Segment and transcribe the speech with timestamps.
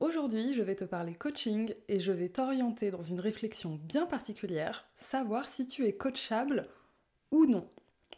[0.00, 4.86] Aujourd'hui, je vais te parler coaching et je vais t'orienter dans une réflexion bien particulière,
[4.94, 6.68] savoir si tu es coachable
[7.32, 7.68] ou non.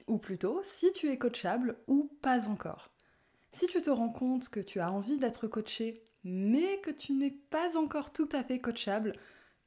[0.06, 2.90] Ou plutôt, si tu es coachable ou pas encore.
[3.52, 7.30] Si tu te rends compte que tu as envie d'être coaché, mais que tu n'es
[7.30, 9.14] pas encore tout à fait coachable,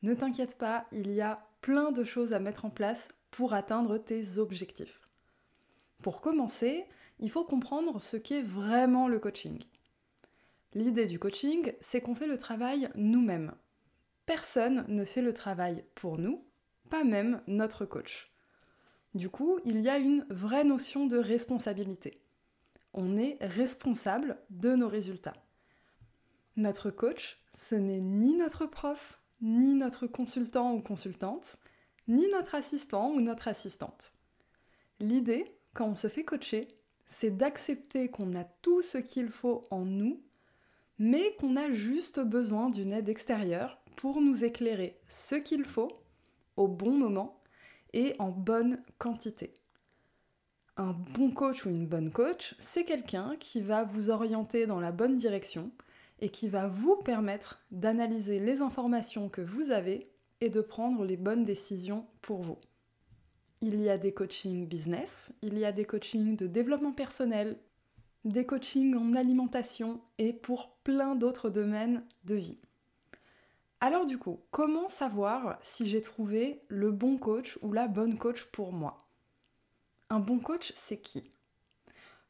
[0.04, 3.98] ne t'inquiète pas, il y a plein de choses à mettre en place pour atteindre
[3.98, 5.02] tes objectifs.
[6.04, 6.86] Pour commencer,
[7.20, 9.58] il faut comprendre ce qu'est vraiment le coaching.
[10.76, 13.54] L'idée du coaching, c'est qu'on fait le travail nous-mêmes.
[14.26, 16.44] Personne ne fait le travail pour nous,
[16.90, 18.26] pas même notre coach.
[19.14, 22.22] Du coup, il y a une vraie notion de responsabilité.
[22.94, 25.36] On est responsable de nos résultats.
[26.56, 31.58] Notre coach, ce n'est ni notre prof, ni notre consultant ou consultante,
[32.08, 34.14] ni notre assistant ou notre assistante.
[35.00, 36.68] L'idée, quand on se fait coacher,
[37.06, 40.24] c'est d'accepter qu'on a tout ce qu'il faut en nous
[41.00, 45.92] mais qu'on a juste besoin d'une aide extérieure pour nous éclairer ce qu'il faut
[46.58, 47.42] au bon moment
[47.94, 49.54] et en bonne quantité.
[50.76, 54.92] Un bon coach ou une bonne coach, c'est quelqu'un qui va vous orienter dans la
[54.92, 55.72] bonne direction
[56.20, 60.10] et qui va vous permettre d'analyser les informations que vous avez
[60.42, 62.58] et de prendre les bonnes décisions pour vous.
[63.62, 67.58] Il y a des coachings business, il y a des coachings de développement personnel,
[68.26, 72.60] des coachings en alimentation et pour plein d'autres domaines de vie.
[73.82, 78.46] Alors du coup, comment savoir si j'ai trouvé le bon coach ou la bonne coach
[78.46, 78.98] pour moi?
[80.10, 81.30] Un bon coach, c'est qui?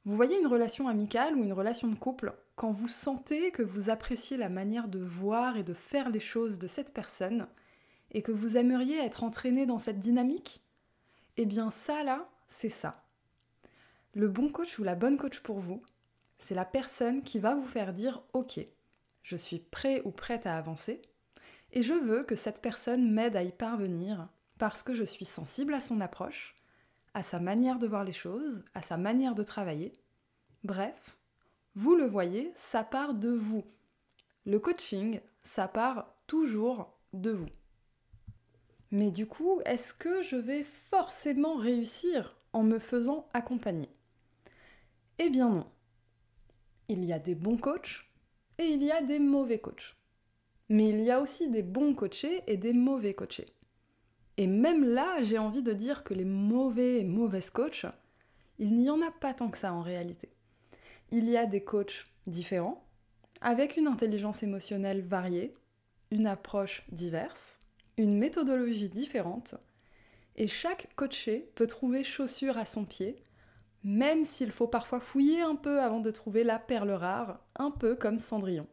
[0.06, 3.90] Vous voyez une relation amicale ou une relation de couple, quand vous sentez que vous
[3.90, 7.48] appréciez la manière de voir et de faire les choses de cette personne,
[8.12, 10.64] et que vous aimeriez être entraîné dans cette dynamique?
[11.38, 13.04] Eh bien ça là, c'est ça.
[14.14, 15.82] Le bon coach ou la bonne coach pour vous,
[16.44, 18.60] c'est la personne qui va vous faire dire OK,
[19.22, 21.02] je suis prêt ou prête à avancer
[21.72, 24.28] et je veux que cette personne m'aide à y parvenir
[24.58, 26.54] parce que je suis sensible à son approche,
[27.14, 29.94] à sa manière de voir les choses, à sa manière de travailler.
[30.66, 31.18] Bref,
[31.76, 33.64] vous le voyez, ça part de vous.
[34.46, 37.50] Le coaching, ça part toujours de vous.
[38.92, 43.90] Mais du coup, est-ce que je vais forcément réussir en me faisant accompagner?
[45.20, 45.73] Eh bien non.
[46.94, 48.06] Il y a des bons coachs
[48.60, 49.96] et il y a des mauvais coachs.
[50.70, 53.48] Mais il y a aussi des bons coachés et des mauvais coachés.
[54.38, 57.88] Et même là, j'ai envie de dire que les mauvais et mauvaises coachs,
[58.60, 60.30] il n'y en a pas tant que ça en réalité.
[61.12, 62.86] Il y a des coachs différents,
[63.42, 65.52] avec une intelligence émotionnelle variée,
[66.12, 67.58] une approche diverse,
[67.98, 69.56] une méthodologie différente,
[70.36, 73.16] et chaque coaché peut trouver chaussure à son pied
[73.84, 77.96] même s'il faut parfois fouiller un peu avant de trouver la perle rare, un peu
[77.96, 78.68] comme Cendrillon.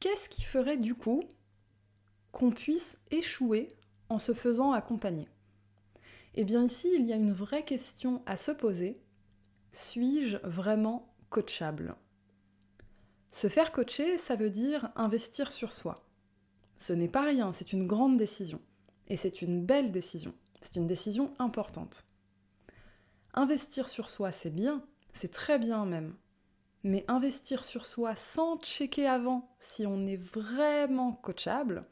[0.00, 1.22] Qu'est-ce qui ferait du coup
[2.32, 3.68] qu'on puisse échouer
[4.08, 5.28] en se faisant accompagner?
[6.34, 9.00] Eh bien ici, il y a une vraie question à se poser.
[9.72, 11.96] Suis-je vraiment coachable?
[13.30, 16.06] Se faire coacher, ça veut dire investir sur soi.
[16.76, 18.60] Ce n'est pas rien, c'est une grande décision.
[19.08, 20.34] Et c'est une belle décision.
[20.60, 22.04] C'est une décision importante.
[23.38, 24.82] Investir sur soi, c'est bien,
[25.12, 26.14] c'est très bien même.
[26.84, 31.84] Mais investir sur soi sans checker avant si on est vraiment coachable,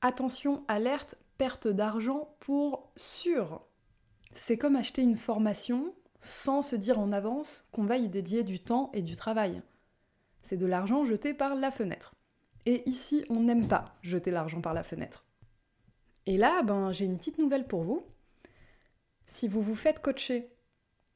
[0.00, 3.62] attention, alerte, perte d'argent pour sûr.
[4.32, 8.60] C'est comme acheter une formation sans se dire en avance qu'on va y dédier du
[8.60, 9.62] temps et du travail.
[10.42, 12.14] C'est de l'argent jeté par la fenêtre.
[12.66, 15.24] Et ici, on n'aime pas jeter l'argent par la fenêtre.
[16.26, 18.04] Et là, ben, j'ai une petite nouvelle pour vous.
[19.26, 20.48] Si vous vous faites coacher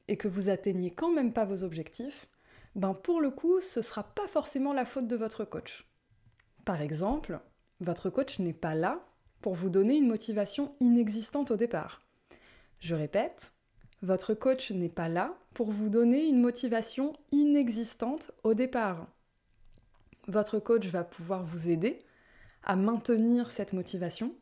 [0.07, 2.27] et que vous atteignez quand même pas vos objectifs,
[2.75, 5.85] ben pour le coup, ce sera pas forcément la faute de votre coach.
[6.65, 7.39] Par exemple,
[7.79, 9.05] votre coach n'est pas là
[9.41, 12.01] pour vous donner une motivation inexistante au départ.
[12.79, 13.53] Je répète,
[14.01, 19.07] votre coach n'est pas là pour vous donner une motivation inexistante au départ.
[20.27, 21.99] Votre coach va pouvoir vous aider
[22.63, 24.35] à maintenir cette motivation,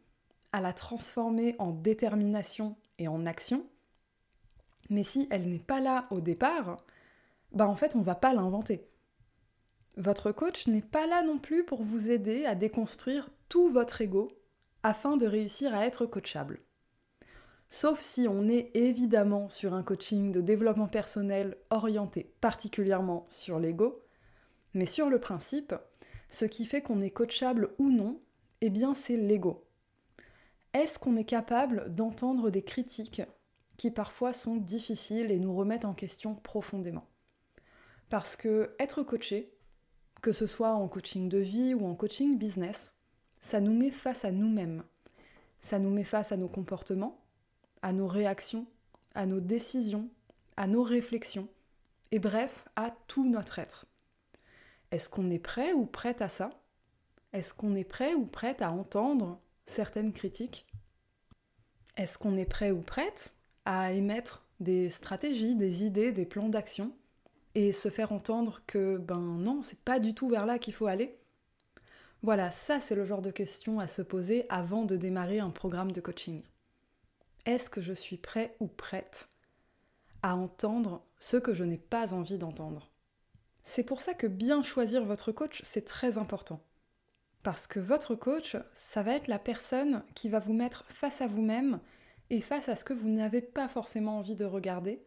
[0.52, 3.68] à la transformer en détermination et en action,
[4.90, 6.78] mais si elle n'est pas là au départ,
[7.52, 8.88] bah en fait on va pas l'inventer.
[9.98, 14.32] Votre coach n'est pas là non plus pour vous aider à déconstruire tout votre ego
[14.82, 16.62] afin de réussir à être coachable.
[17.70, 24.04] Sauf si on est évidemment sur un coaching de développement personnel orienté particulièrement sur l'ego,
[24.74, 25.74] mais sur le principe,
[26.30, 28.20] ce qui fait qu'on est coachable ou non,
[28.62, 29.66] eh bien c'est l'ego.
[30.74, 33.22] Est-ce qu'on est capable d'entendre des critiques
[33.78, 37.08] qui parfois sont difficiles et nous remettent en question profondément
[38.10, 39.54] Parce que être coaché,
[40.22, 42.94] que ce soit en coaching de vie ou en coaching business,
[43.40, 44.84] ça nous met face à nous-mêmes.
[45.60, 47.20] Ça nous met face à nos comportements,
[47.82, 48.66] à nos réactions,
[49.16, 50.10] à nos décisions,
[50.56, 51.48] à nos réflexions,
[52.12, 53.86] et bref, à tout notre être.
[54.92, 56.52] Est-ce qu'on est prêt ou prête à ça?
[57.34, 60.68] Est-ce qu'on est prêt ou prête à entendre certaines critiques?
[61.98, 63.34] Est-ce qu'on est prêt ou prête
[63.66, 66.92] à émettre des stratégies, des idées, des plans d'action
[67.56, 70.88] et se faire entendre que ben non, c'est pas du tout vers là qu'il faut
[70.88, 71.18] aller.
[72.22, 75.92] Voilà, ça c'est le genre de questions à se poser avant de démarrer un programme
[75.92, 76.42] de coaching.
[77.46, 79.28] Est-ce que je suis prêt ou prête
[80.22, 82.90] à entendre ce que je n'ai pas envie d'entendre?
[83.64, 86.62] C'est pour ça que bien choisir votre coach, c'est très important.
[87.44, 91.28] Parce que votre coach, ça va être la personne qui va vous mettre face à
[91.28, 91.80] vous-même
[92.34, 95.06] et face à ce que vous n'avez pas forcément envie de regarder,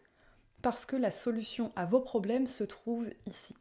[0.63, 3.57] parce que la solution à vos problèmes se trouve ici.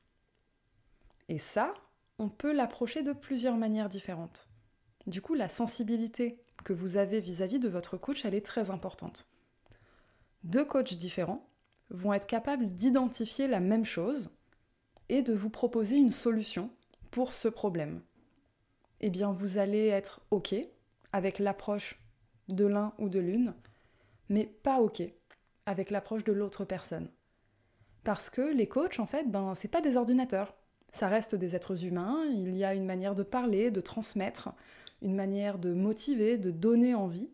[1.29, 1.73] Et ça,
[2.19, 4.51] on peut l'approcher de plusieurs manières différentes.
[5.07, 9.33] Du coup, la sensibilité que vous avez vis-à-vis de votre coach, elle est très importante.
[10.43, 11.49] Deux coachs différents
[11.89, 14.29] vont être capables d'identifier la même chose
[15.09, 16.69] et de vous proposer une solution
[17.09, 18.03] pour ce problème.
[19.01, 20.53] Eh bien, vous allez être OK
[21.11, 22.04] avec l'approche
[22.47, 23.53] de l'un ou de l'une,
[24.29, 25.01] mais pas OK
[25.65, 27.09] avec l'approche de l'autre personne.
[28.03, 30.55] Parce que les coachs, en fait, ben, c'est pas des ordinateurs.
[30.91, 34.49] Ça reste des êtres humains, il y a une manière de parler, de transmettre,
[35.01, 37.29] une manière de motiver, de donner envie.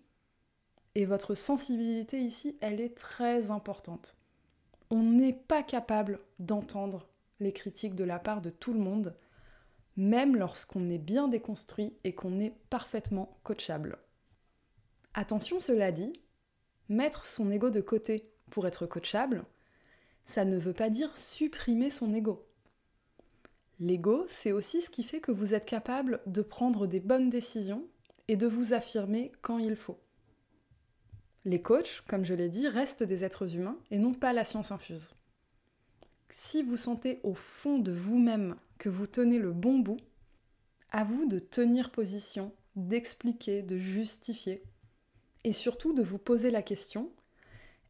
[0.95, 4.17] Et votre sensibilité ici, elle est très importante.
[4.89, 7.07] On n'est pas capable d'entendre
[7.39, 9.15] les critiques de la part de tout le monde,
[9.97, 13.97] même lorsqu'on est bien déconstruit et qu'on est parfaitement coachable.
[15.13, 16.13] Attention, cela dit,
[16.89, 19.45] mettre son ego de côté pour être coachable,
[20.25, 22.47] ça ne veut pas dire supprimer son ego.
[23.79, 27.87] L'ego, c'est aussi ce qui fait que vous êtes capable de prendre des bonnes décisions
[28.27, 29.99] et de vous affirmer quand il faut.
[31.43, 34.71] Les coachs, comme je l'ai dit, restent des êtres humains et non pas la science
[34.71, 35.15] infuse.
[36.29, 39.97] Si vous sentez au fond de vous-même que vous tenez le bon bout,
[40.91, 44.63] à vous de tenir position, d'expliquer, de justifier,
[45.43, 47.11] et surtout de vous poser la question,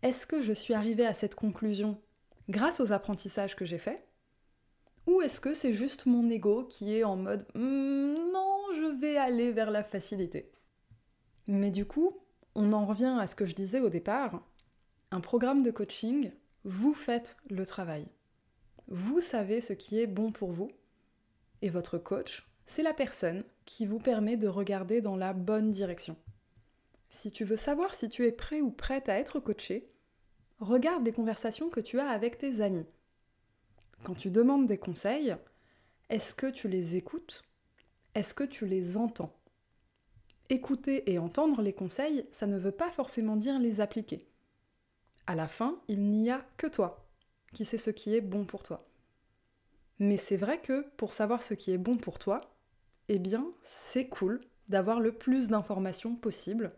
[0.03, 1.99] est-ce que je suis arrivée à cette conclusion
[2.49, 4.03] grâce aux apprentissages que j'ai faits
[5.07, 9.17] Ou est-ce que c'est juste mon ego qui est en mode hmm, non, je vais
[9.17, 10.51] aller vers la facilité?
[11.47, 12.17] Mais du coup,
[12.55, 14.43] on en revient à ce que je disais au départ.
[15.11, 16.31] Un programme de coaching,
[16.63, 18.07] vous faites le travail.
[18.87, 20.71] Vous savez ce qui est bon pour vous.
[21.61, 26.15] Et votre coach, c'est la personne qui vous permet de regarder dans la bonne direction.
[27.11, 29.91] Si tu veux savoir si tu es prêt ou prête à être coaché,
[30.59, 32.85] regarde les conversations que tu as avec tes amis.
[34.03, 35.35] Quand tu demandes des conseils,
[36.09, 37.43] est-ce que tu les écoutes?
[38.15, 39.37] Est-ce que tu les entends?
[40.49, 44.25] Écouter et entendre les conseils, ça ne veut pas forcément dire les appliquer.
[45.27, 47.05] À la fin, il n'y a que toi
[47.53, 48.83] qui sais ce qui est bon pour toi.
[49.99, 52.39] Mais c'est vrai que pour savoir ce qui est bon pour toi,
[53.09, 56.73] eh bien, c'est cool d'avoir le plus d'informations possible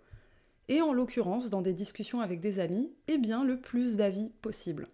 [0.67, 4.87] et en l'occurrence dans des discussions avec des amis, eh bien le plus d'avis possible.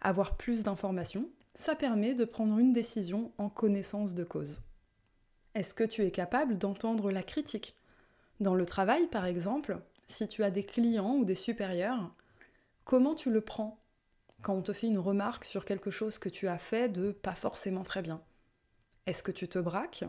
[0.00, 4.60] Avoir plus d'informations, ça permet de prendre une décision en connaissance de cause.
[5.54, 7.76] Est-ce que tu es capable d'entendre la critique?
[8.40, 12.12] Dans le travail par exemple, si tu as des clients ou des supérieurs,
[12.84, 13.80] comment tu le prends?
[14.42, 17.34] Quand on te fait une remarque sur quelque chose que tu as fait de pas
[17.34, 18.20] forcément très bien
[19.06, 20.04] Est-ce que tu te braques?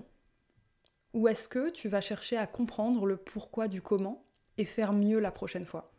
[1.14, 4.25] Ou est-ce que tu vas chercher à comprendre le pourquoi du comment?
[4.58, 5.92] Et faire mieux la prochaine fois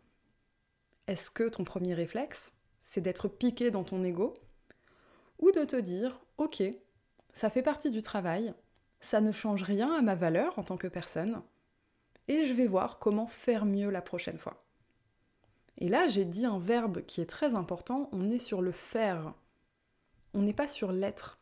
[1.07, 4.35] Est-ce que ton premier réflexe, c'est d'être piqué dans ton ego
[5.39, 6.63] ou de te dire OK,
[7.33, 8.55] ça fait partie du travail,
[9.01, 11.43] ça ne change rien à ma valeur en tant que personne
[12.29, 14.65] et je vais voir comment faire mieux la prochaine fois.
[15.79, 19.35] Et là, j'ai dit un verbe qui est très important, on est sur le faire.
[20.35, 21.39] On n'est pas sur l'être.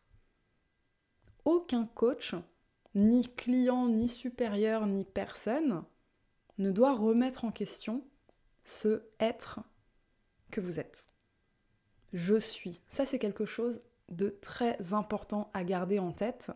[1.45, 2.35] Aucun coach,
[2.95, 5.85] ni client, ni supérieur, ni personne,
[6.59, 8.05] ne doit remettre en question
[8.65, 9.61] ce être
[10.51, 11.09] que vous êtes.
[12.13, 12.81] Je suis.
[12.89, 16.53] Ça, c'est quelque chose de très important à garder en tête.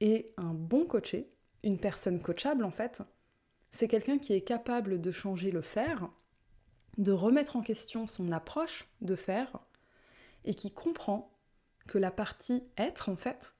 [0.00, 1.30] Et un bon coaché,
[1.62, 3.02] une personne coachable en fait,
[3.70, 6.08] c'est quelqu'un qui est capable de changer le faire,
[6.98, 9.58] de remettre en question son approche de faire,
[10.44, 11.32] et qui comprend
[11.88, 13.54] que la partie être en fait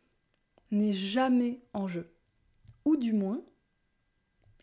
[0.71, 2.13] n'est jamais en jeu.
[2.85, 3.43] Ou du moins,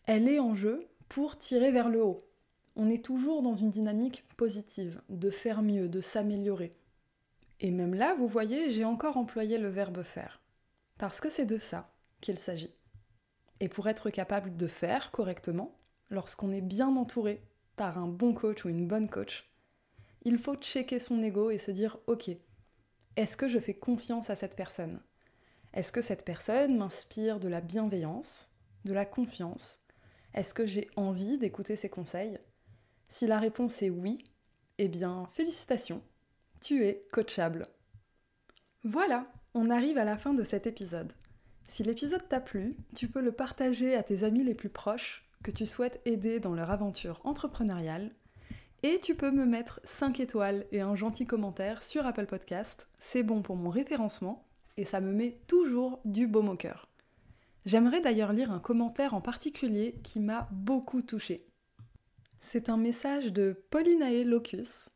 [0.06, 2.18] elle est en jeu pour tirer vers le haut.
[2.74, 6.70] On est toujours dans une dynamique positive, de faire mieux, de s'améliorer.
[7.60, 10.40] Et même là, vous voyez, j'ai encore employé le verbe faire.
[10.98, 12.74] Parce que c'est de ça qu'il s'agit.
[13.60, 15.78] Et pour être capable de faire correctement,
[16.10, 17.42] lorsqu'on est bien entouré
[17.76, 19.48] par un bon coach ou une bonne coach,
[20.24, 22.30] il faut checker son ego et se dire ok,
[23.16, 25.00] est-ce que je fais confiance à cette personne?
[25.74, 28.50] Est-ce que cette personne m'inspire de la bienveillance,
[28.84, 29.81] de la confiance
[30.34, 32.38] Est-ce que j'ai envie d'écouter ses conseils?
[33.08, 34.18] Si la réponse est oui,
[34.78, 36.02] eh bien félicitations,
[36.60, 37.68] tu es coachable.
[38.84, 41.12] Voilà, on arrive à la fin de cet épisode.
[41.66, 45.50] Si l'épisode t'a plu, tu peux le partager à tes amis les plus proches que
[45.50, 48.12] tu souhaites aider dans leur aventure entrepreneuriale.
[48.82, 52.88] Et tu peux me mettre 5 étoiles et un gentil commentaire sur Apple Podcast.
[52.98, 54.44] C'est bon pour mon référencement
[54.76, 56.91] et ça me met toujours du baume au cœur.
[57.64, 61.46] J'aimerais d'ailleurs lire un commentaire en particulier qui m'a beaucoup touché.
[62.40, 64.88] C'est un message de Paulinae Locus.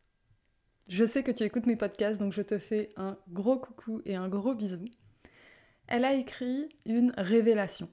[0.89, 4.17] Je sais que tu écoutes mes podcasts, donc je te fais un gros coucou et
[4.17, 4.85] un gros bisou.
[5.87, 7.89] Elle a écrit une révélation.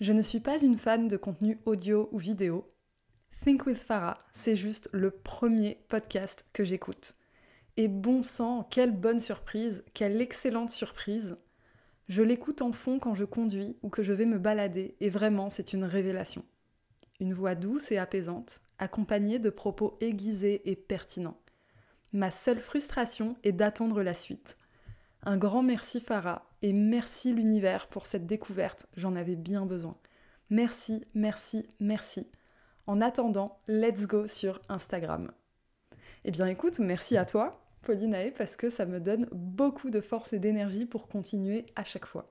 [0.00, 2.72] Je ne suis pas une fan de contenu audio ou vidéo.
[3.42, 7.14] Think with Farah, c'est juste le premier podcast que j'écoute.
[7.76, 11.36] Et bon sang, quelle bonne surprise, quelle excellente surprise.
[12.08, 15.48] Je l'écoute en fond quand je conduis ou que je vais me balader, et vraiment
[15.48, 16.44] c'est une révélation.
[17.18, 21.40] Une voix douce et apaisante, accompagnée de propos aiguisés et pertinents.
[22.12, 24.56] Ma seule frustration est d'attendre la suite.
[25.22, 29.96] Un grand merci Farah et merci l'univers pour cette découverte, j'en avais bien besoin.
[30.48, 32.28] Merci, merci, merci.
[32.86, 35.32] En attendant, let's go sur Instagram.
[36.24, 40.32] Eh bien écoute, merci à toi, Paulinae, parce que ça me donne beaucoup de force
[40.32, 42.28] et d'énergie pour continuer à chaque fois.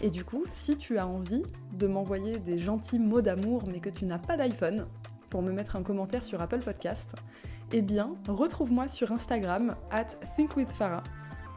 [0.00, 1.42] Et du coup, si tu as envie
[1.72, 4.86] de m'envoyer des gentils mots d'amour mais que tu n'as pas d'iPhone,
[5.30, 7.12] pour me mettre un commentaire sur Apple Podcast,
[7.72, 11.02] eh bien, retrouve-moi sur Instagram at thinkwithfarah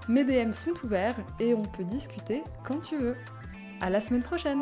[0.07, 3.15] mes DM sont ouverts et on peut discuter quand tu veux.
[3.81, 4.59] À la semaine prochaine